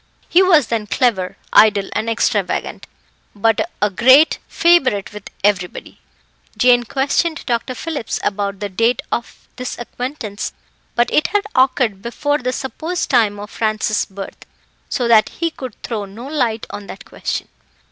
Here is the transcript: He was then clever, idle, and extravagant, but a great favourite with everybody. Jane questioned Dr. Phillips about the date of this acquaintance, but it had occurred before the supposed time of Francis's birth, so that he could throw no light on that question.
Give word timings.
He 0.27 0.41
was 0.41 0.65
then 0.65 0.87
clever, 0.87 1.37
idle, 1.53 1.87
and 1.93 2.09
extravagant, 2.09 2.87
but 3.35 3.69
a 3.83 3.91
great 3.91 4.39
favourite 4.47 5.13
with 5.13 5.29
everybody. 5.43 5.99
Jane 6.57 6.85
questioned 6.85 7.45
Dr. 7.45 7.75
Phillips 7.75 8.19
about 8.23 8.61
the 8.61 8.67
date 8.69 9.03
of 9.11 9.47
this 9.57 9.77
acquaintance, 9.77 10.53
but 10.95 11.13
it 11.13 11.27
had 11.27 11.43
occurred 11.55 12.01
before 12.01 12.39
the 12.39 12.51
supposed 12.51 13.11
time 13.11 13.39
of 13.39 13.51
Francis's 13.51 14.05
birth, 14.07 14.43
so 14.89 15.07
that 15.07 15.29
he 15.29 15.51
could 15.51 15.75
throw 15.83 16.05
no 16.05 16.25
light 16.25 16.65
on 16.71 16.87
that 16.87 17.05
question. 17.05 17.47